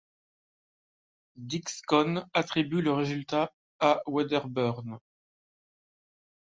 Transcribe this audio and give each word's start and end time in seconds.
Dicskon 1.45 2.25
attribue 2.33 2.81
le 2.81 2.91
résultat 2.91 3.53
à 3.79 4.01
Wedderburn. 4.07 4.97